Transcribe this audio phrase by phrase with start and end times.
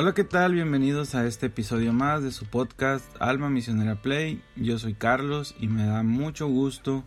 [0.00, 0.54] Hola, ¿qué tal?
[0.54, 4.40] Bienvenidos a este episodio más de su podcast Alma Misionera Play.
[4.54, 7.02] Yo soy Carlos y me da mucho gusto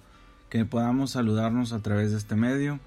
[0.50, 2.82] que podamos saludarnos a través de este medio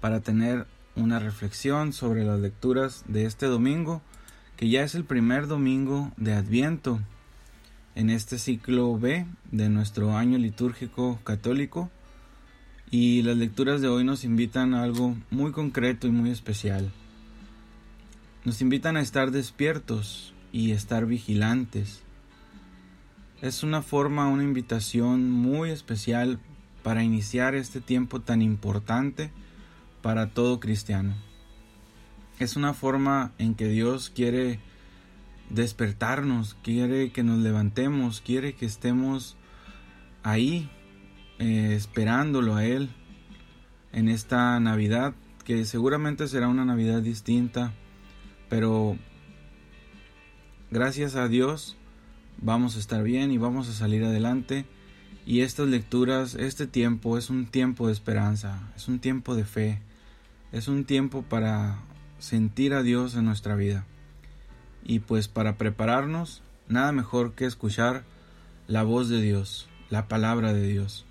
[0.00, 4.00] para tener una reflexión sobre las lecturas de este domingo,
[4.56, 7.00] que ya es el primer domingo de Adviento
[7.96, 11.90] en este ciclo B de nuestro año litúrgico católico.
[12.92, 16.92] Y las lecturas de hoy nos invitan a algo muy concreto y muy especial.
[18.48, 22.02] Nos invitan a estar despiertos y estar vigilantes.
[23.42, 26.40] Es una forma, una invitación muy especial
[26.82, 29.30] para iniciar este tiempo tan importante
[30.00, 31.14] para todo cristiano.
[32.38, 34.60] Es una forma en que Dios quiere
[35.50, 39.36] despertarnos, quiere que nos levantemos, quiere que estemos
[40.22, 40.70] ahí
[41.38, 42.88] eh, esperándolo a Él
[43.92, 45.12] en esta Navidad,
[45.44, 47.74] que seguramente será una Navidad distinta,
[48.48, 48.96] pero
[50.70, 51.76] gracias a Dios
[52.40, 54.64] vamos a estar bien y vamos a salir adelante.
[55.26, 59.82] Y estas lecturas, este tiempo es un tiempo de esperanza, es un tiempo de fe,
[60.52, 61.78] es un tiempo para
[62.18, 63.84] sentir a Dios en nuestra vida.
[64.84, 68.04] Y pues para prepararnos, nada mejor que escuchar
[68.66, 71.04] la voz de Dios, la palabra de Dios.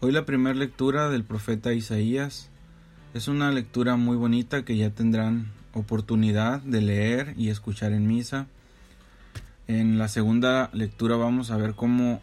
[0.00, 2.50] Hoy la primera lectura del profeta Isaías
[3.14, 8.46] es una lectura muy bonita que ya tendrán oportunidad de leer y escuchar en misa.
[9.68, 12.20] En la segunda lectura vamos a ver cómo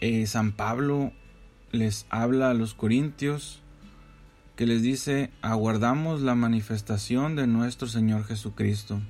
[0.00, 1.12] eh, San Pablo
[1.70, 3.60] les habla a los corintios
[4.56, 9.00] que les dice aguardamos la manifestación de nuestro Señor Jesucristo.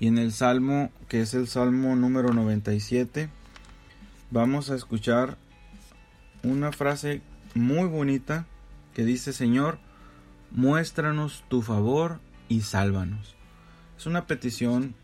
[0.00, 3.28] Y en el Salmo, que es el Salmo número 97,
[4.30, 5.36] vamos a escuchar
[6.42, 7.22] una frase
[7.54, 8.46] muy bonita
[8.94, 9.78] que dice Señor,
[10.54, 13.34] muéstranos tu favor y sálvanos.
[13.96, 14.94] Es una petición,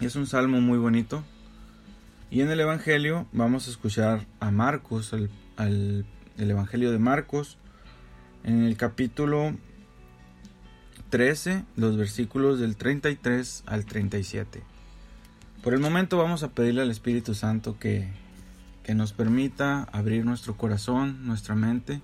[0.00, 1.24] es un salmo muy bonito.
[2.30, 7.58] Y en el Evangelio vamos a escuchar a Marcos, el, el Evangelio de Marcos,
[8.44, 9.54] en el capítulo
[11.10, 14.62] 13, los versículos del 33 al 37.
[15.62, 18.08] Por el momento vamos a pedirle al Espíritu Santo que,
[18.82, 22.00] que nos permita abrir nuestro corazón, nuestra mente,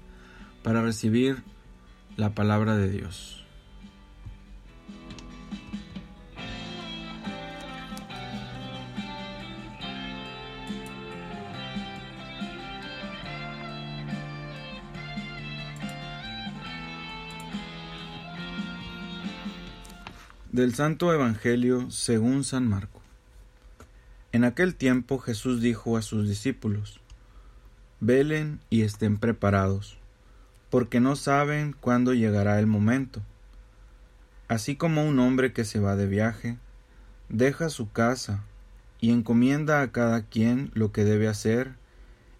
[0.62, 1.42] para recibir
[2.16, 3.38] la palabra de Dios.
[20.50, 23.00] Del Santo Evangelio según San Marco.
[24.32, 27.00] En aquel tiempo Jesús dijo a sus discípulos,
[28.00, 29.96] Velen y estén preparados,
[30.72, 33.20] porque no saben cuándo llegará el momento.
[34.48, 36.56] Así como un hombre que se va de viaje,
[37.28, 38.42] deja su casa
[38.98, 41.74] y encomienda a cada quien lo que debe hacer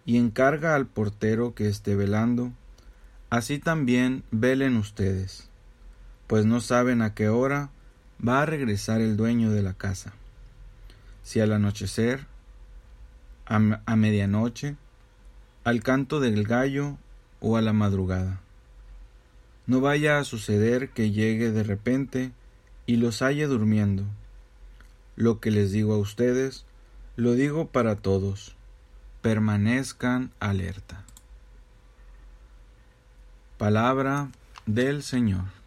[0.06, 2.53] y encarga al portero que esté velando,
[3.28, 5.50] así también velen ustedes,
[6.26, 7.69] pues no saben a qué hora
[8.26, 10.14] va a regresar el dueño de la casa.
[11.22, 12.25] Si al anochecer,
[13.44, 14.76] a, a, medianoche,
[15.64, 16.97] al canto del gallo
[17.42, 18.41] o a la madrugada.
[19.66, 22.32] No vaya a suceder que llegue de repente
[22.86, 24.05] y los halle durmiendo.
[25.16, 26.64] Lo que les digo a ustedes,
[27.16, 28.56] lo digo para todos.
[29.20, 31.05] Permanezcan alerta.
[33.58, 34.31] Palabra
[34.66, 35.62] del Señor.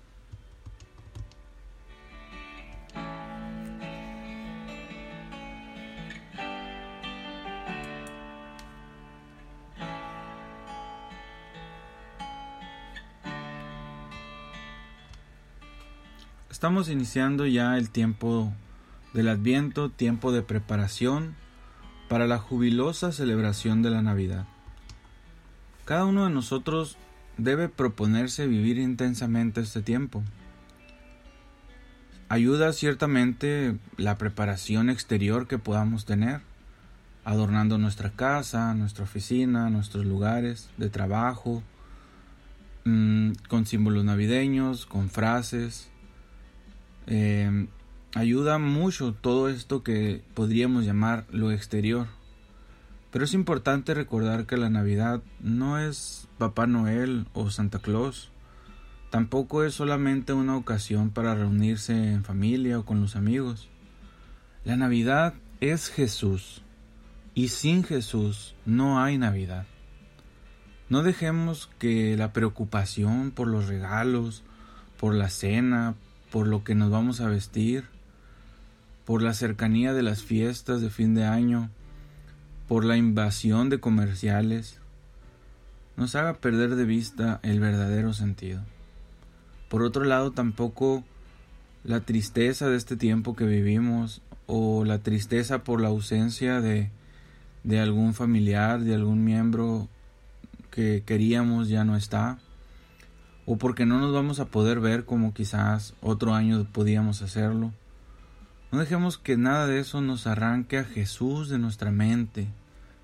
[16.55, 18.53] Estamos iniciando ya el tiempo
[19.13, 21.35] del Adviento, tiempo de preparación
[22.07, 24.47] para la jubilosa celebración de la Navidad.
[25.83, 26.97] Cada uno de nosotros
[27.35, 30.23] debe proponerse vivir intensamente este tiempo.
[32.29, 36.39] ayuda ciertamente la preparación exterior que podamos tener,
[37.25, 41.63] adornando nuestra casa, nuestra oficina, nuestros lugares de trabajo,
[42.85, 45.91] mm, con símbolos navideños, con frases.
[47.07, 47.67] Eh,
[48.13, 52.07] ayuda mucho todo esto que podríamos llamar lo exterior.
[53.11, 58.29] Pero es importante recordar que la Navidad no es Papá Noel o Santa Claus.
[59.09, 63.69] Tampoco es solamente una ocasión para reunirse en familia o con los amigos.
[64.65, 66.61] La Navidad es Jesús.
[67.33, 69.65] Y sin Jesús no hay Navidad.
[70.89, 74.43] No dejemos que la preocupación por los regalos,
[74.97, 75.95] por la cena,
[76.35, 77.85] por lo que nos vamos a vestir,
[79.05, 81.69] por la cercanía de las fiestas de fin de año,
[82.67, 84.81] por la invasión de comerciales,
[85.95, 88.59] nos haga perder de vista el verdadero sentido.
[89.69, 91.05] Por otro lado, tampoco
[91.85, 96.89] la tristeza de este tiempo que vivimos o la tristeza por la ausencia de,
[97.63, 99.87] de algún familiar, de algún miembro
[100.69, 102.39] que queríamos ya no está,
[103.45, 107.71] o porque no nos vamos a poder ver como quizás otro año podíamos hacerlo
[108.75, 112.49] no dejemos que nada de eso nos arranque a Jesús de nuestra mente,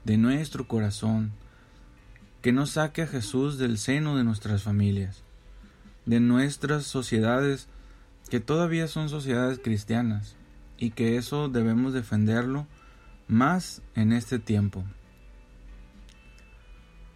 [0.04, 1.32] de nuestro corazón,
[2.42, 5.24] que nos saque a Jesús del seno de nuestras familias,
[6.06, 7.70] de nuestras sociedades,
[8.30, 10.36] que todavía son sociedades cristianas,
[10.78, 12.68] y que eso debemos defenderlo
[13.30, 14.84] más en este tiempo.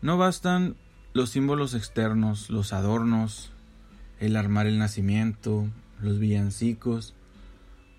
[0.02, 0.78] No bastan
[1.16, 3.50] los símbolos externos, los adornos,
[4.20, 5.66] el armar el nacimiento,
[6.02, 7.14] los villancicos,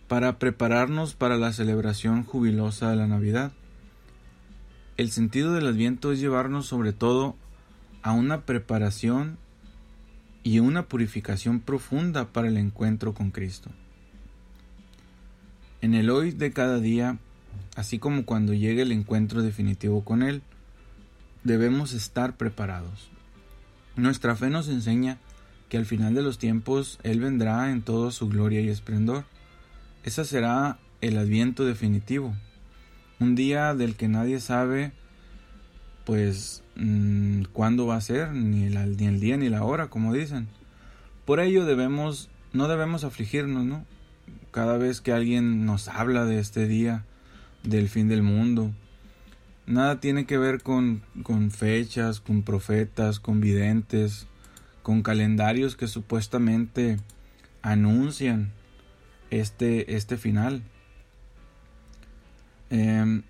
[0.06, 3.52] para prepararnos para la celebración jubilosa de la Navidad.
[4.98, 7.36] El sentido del Adviento es llevarnos sobre todo
[8.02, 9.38] a una preparación
[10.42, 13.70] y una purificación profunda para el encuentro con Cristo.
[15.80, 17.16] En el hoy de cada día,
[17.76, 20.42] así como cuando llegue el encuentro definitivo con Él,
[21.46, 23.10] debemos estar preparados.
[23.96, 25.18] Nuestra fe nos enseña
[25.68, 29.24] que al final de los tiempos Él vendrá en toda su gloria y esplendor
[30.06, 32.32] ese será el adviento definitivo.
[33.18, 34.92] Un día del que nadie sabe,
[36.04, 40.14] pues, mm, cuándo va a ser, ni el, ni el día ni la hora, como
[40.14, 40.46] dicen.
[41.24, 43.84] Por ello debemos, no debemos afligirnos, ¿no?
[44.52, 47.04] Cada vez que alguien nos habla de este día,
[47.64, 48.70] del fin del mundo,
[49.66, 54.26] nada tiene que ver con, con fechas, con profetas, con videntes,
[54.82, 56.98] con calendarios que supuestamente
[57.62, 58.52] anuncian
[59.30, 60.62] este, este final.
[62.70, 63.22] Em,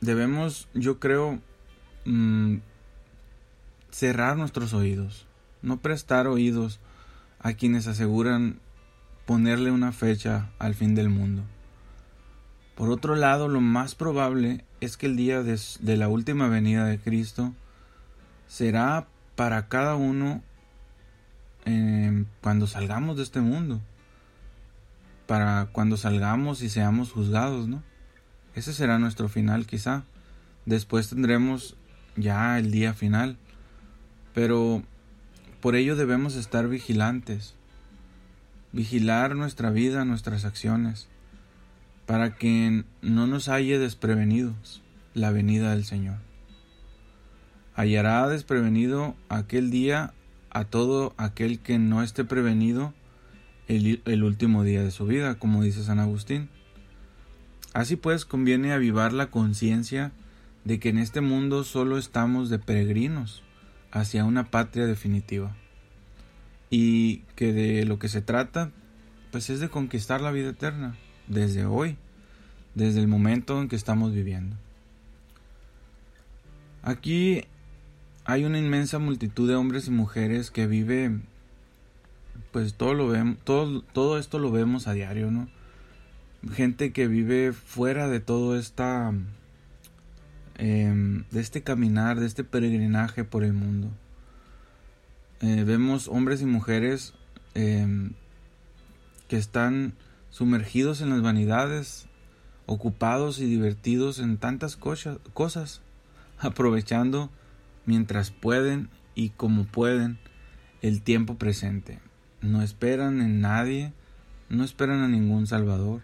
[0.00, 1.40] debemos, yo creo,
[2.04, 2.56] mm,
[3.90, 5.26] cerrar nuestros oídos,
[5.62, 6.80] no prestar oídos
[7.40, 8.60] a quienes aseguran
[9.26, 11.42] ponerle una fecha al fin del mundo.
[12.80, 15.58] Por otro lado, lo más probable es que el día de,
[15.98, 17.52] la última venida de Cristo
[18.48, 19.06] será
[19.36, 20.42] para cada uno
[21.66, 23.82] em, cuando salgamos de este mundo
[25.26, 27.82] para cuando salgamos y seamos juzgados, ¿no?
[28.54, 30.04] Ese será nuestro final quizá.
[30.64, 31.76] Después tendremos
[32.16, 33.36] ya el día final.
[34.32, 34.82] Pero
[35.60, 37.56] por ello debemos estar vigilantes.
[38.72, 41.10] Vigilar nuestra vida, nuestras acciones,
[42.06, 44.82] para que no nos halle desprevenidos
[45.14, 46.18] la venida del Señor.
[47.74, 50.12] Hallará desprevenido aquel día
[50.50, 52.92] a todo aquel que no esté prevenido
[53.68, 56.48] el, último día de su vida, como dice San Agustín.
[57.72, 60.12] Así pues, conviene avivar la conciencia
[60.64, 63.42] de que en este mundo solo estamos de peregrinos
[63.92, 65.56] hacia una patria definitiva
[66.68, 68.70] y que de lo que se trata
[69.32, 70.96] pues es de conquistar la vida eterna
[71.30, 71.96] desde hoy,
[72.74, 74.56] desde el momento en que estamos viviendo.
[76.82, 77.44] Aquí
[78.24, 81.20] hay una inmensa multitud de hombres y mujeres que vive
[82.52, 85.48] pues todo lo vemos, todo, esto lo vemos a diario, ¿no?
[86.52, 89.12] Gente que vive fuera de todo esta,
[90.56, 93.88] em, de este caminar, de este peregrinaje por el mundo.
[95.40, 97.14] Eh, vemos hombres y mujeres
[97.54, 98.12] em,
[99.28, 99.94] que están
[100.30, 102.06] sumergidos en las vanidades,
[102.66, 105.82] ocupados y divertidos en tantas cosas,
[106.38, 107.30] aprovechando
[107.86, 110.18] mientras pueden y como pueden
[110.82, 112.00] el tiempo presente
[112.42, 113.92] no esperan en nadie,
[114.48, 116.02] no esperan a ningún Salvador,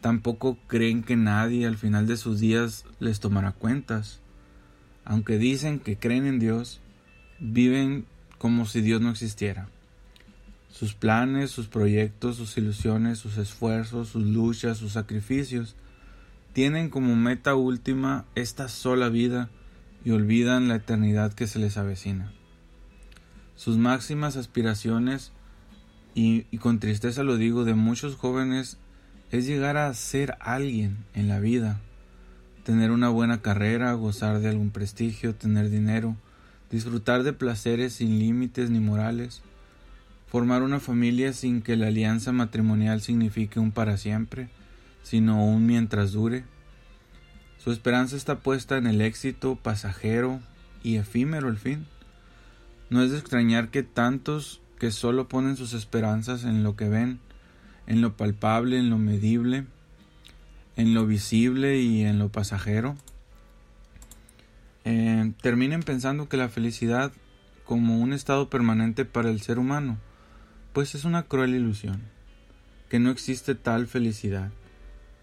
[0.00, 4.20] tampoco creen que nadie al final de sus días les tomará cuentas.
[5.04, 6.80] Aunque dicen que creen en Dios,
[7.38, 8.06] viven
[8.38, 9.68] como si Dios no existiera.
[10.74, 15.76] Sus planes, sus proyectos, sus ilusiones, sus esfuerzos, sus luchas, sus sacrificios,
[16.52, 19.50] tienen como meta última esta sola vida
[20.04, 22.32] y olvidan la eternidad que se les avecina.
[23.54, 25.30] Sus máximas aspiraciones,
[26.12, 28.76] y, y, con tristeza lo digo, de muchos jóvenes
[29.30, 31.80] es llegar a ser alguien en la vida,
[32.64, 36.16] tener una buena carrera, gozar de algún prestigio, tener dinero,
[36.68, 39.40] disfrutar de placeres sin límites ni morales,
[40.34, 44.48] formar una familia sin que la alianza matrimonial signifique un para siempre,
[45.04, 46.42] sino un mientras dure.
[47.58, 50.40] Su esperanza está puesta en el éxito pasajero
[50.82, 51.86] y efímero al fin.
[52.90, 57.20] No es de extrañar que tantos que solo ponen sus esperanzas en lo que ven,
[57.86, 59.66] en lo palpable, en lo medible,
[60.74, 62.96] en lo visible y en lo pasajero,
[64.84, 67.12] eh, terminen pensando que la felicidad
[67.64, 69.96] como un estado permanente para el ser humano
[70.74, 72.02] pues es una cruel ilusión,
[72.90, 74.50] que no existe tal felicidad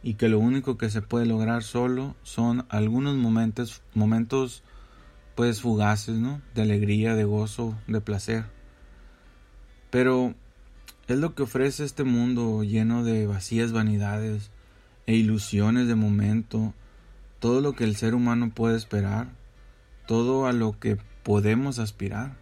[0.01, 4.63] y que lo único que se puede lograr solo son algunos momentos, momentos
[5.36, 6.41] pues fugaces, ¿no?
[6.55, 8.46] De alegría, de gozo, de placer.
[9.89, 10.36] Pero
[11.10, 14.51] es lo que ofrece este mundo lleno de vacías vanidades
[15.05, 16.74] e ilusiones de momento,
[17.39, 19.27] todo lo que el ser humano puede esperar,
[20.08, 22.38] todo a lo que podemos aspirar.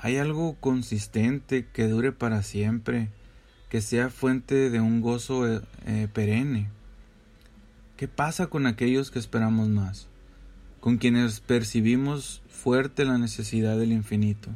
[0.00, 3.08] ¿Hay algo consistente que dure para siempre,
[3.68, 6.68] que sea fuente de un gozo eh, eh, perenne?
[7.96, 10.06] ¿Qué pasa con aquellos que esperamos más?
[10.78, 14.50] Con quienes percibimos fuerte la necesidad del infinito,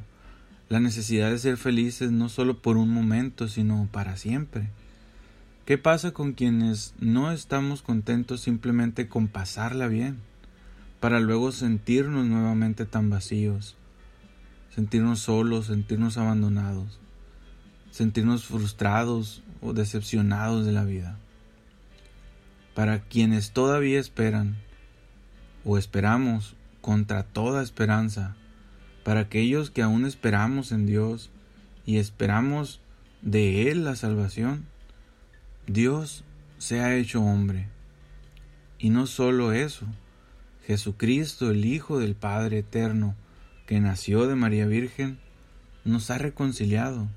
[0.69, 4.69] la necesidad de ser felices no solo por un momento, sino para siempre.
[5.67, 10.19] ¿Qué pasa con quienes no estamos contentos simplemente con pasarla bien,
[11.01, 13.77] para luego sentirnos nuevamente tan vacíos?
[14.75, 16.99] Sentirnos solos, sentirnos abandonados,
[17.91, 21.19] sentirnos frustrados o decepcionados de la vida.
[22.75, 24.57] Para quienes todavía esperan
[25.65, 28.35] o esperamos contra toda esperanza,
[29.05, 31.31] para aquellos que aún esperamos en Dios
[31.85, 32.81] y esperamos
[33.21, 34.65] de Él la salvación,
[35.67, 36.25] Dios
[36.59, 37.69] se ha hecho hombre.
[38.79, 39.87] Y no solo eso,
[40.67, 43.15] Jesucristo, el Hijo del Padre Eterno,
[43.67, 45.19] que nació de María Virgen,
[45.85, 47.09] nos ha reconciliado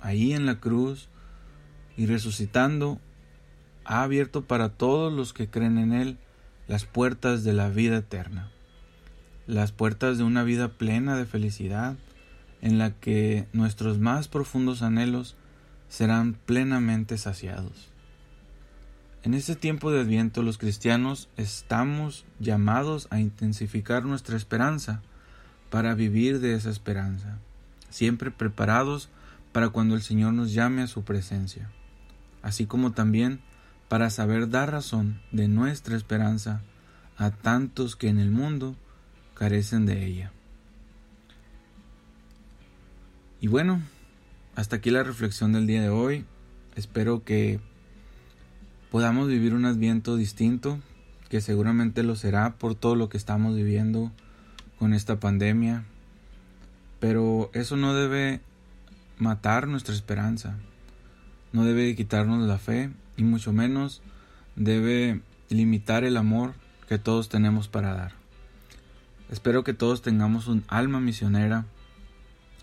[0.00, 1.08] ahí en la cruz
[1.96, 3.00] y resucitando
[3.84, 6.18] ha abierto para todos los que creen en Él
[6.68, 8.50] las puertas de la vida eterna,
[9.46, 11.96] las puertas de una vida plena de felicidad
[12.60, 15.36] en la que nuestros más profundos anhelos
[15.88, 17.90] serán plenamente saciados.
[19.24, 25.02] En este tiempo de Adviento los cristianos estamos llamados a intensificar nuestra esperanza,
[25.72, 27.38] para vivir de esa esperanza,
[27.88, 29.08] siempre preparados
[29.52, 31.70] para cuando el Señor nos llame a su presencia,
[32.42, 33.40] así como también
[33.88, 36.60] para saber dar razón de nuestra esperanza
[37.16, 38.76] a tantos que en el mundo
[39.32, 40.30] carecen de ella.
[43.40, 43.80] Y bueno,
[44.54, 46.26] hasta aquí la reflexión del día de hoy.
[46.76, 47.60] Espero que
[48.90, 50.80] podamos vivir un adviento distinto,
[51.30, 54.12] que seguramente lo será por todo lo que estamos viviendo
[54.82, 55.84] con esta pandemia,
[56.98, 58.40] pero eso no debe
[59.16, 60.56] matar nuestra esperanza,
[61.52, 64.02] no debe quitarnos la fe y mucho menos
[64.56, 65.20] debe
[65.50, 66.54] limitar el amor
[66.88, 68.12] que todos tenemos para dar.
[69.30, 71.64] Espero que todos tengamos un alma misionera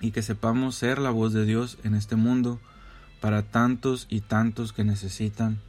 [0.02, 2.60] y que sepamos ser la voz de Dios en este mundo
[3.22, 5.62] para tantos y tantos que necesitan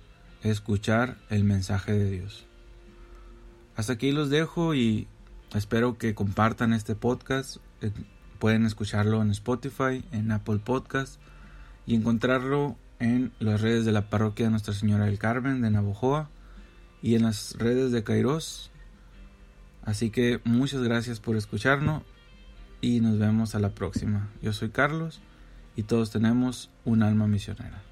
[0.43, 2.45] escuchar el mensaje de Dios.
[3.77, 5.07] Hasta aquí los dejo y
[5.55, 7.57] Espero que compartan este podcast.
[7.83, 7.91] Eh,
[8.39, 11.21] pueden escucharlo en Spotify, en Apple Podcast
[11.87, 16.31] y encontrarlo en las redes de la parroquia de Nuestra Señora del Carmen de Navojoa
[17.03, 18.71] y en las redes de Kairos.
[19.83, 22.03] Así que muchas gracias por escucharnos
[22.81, 24.29] y nos vemos a la próxima.
[24.43, 25.21] Yo soy Carlos
[25.75, 27.90] y todos tenemos un alma misionera.